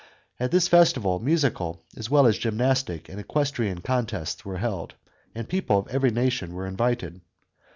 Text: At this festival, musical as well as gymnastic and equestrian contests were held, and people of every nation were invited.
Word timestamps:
At 0.39 0.49
this 0.49 0.67
festival, 0.67 1.19
musical 1.19 1.83
as 1.95 2.09
well 2.09 2.25
as 2.25 2.39
gymnastic 2.39 3.07
and 3.07 3.19
equestrian 3.19 3.81
contests 3.81 4.43
were 4.43 4.57
held, 4.57 4.95
and 5.35 5.47
people 5.47 5.77
of 5.77 5.87
every 5.89 6.09
nation 6.09 6.55
were 6.55 6.65
invited. 6.65 7.21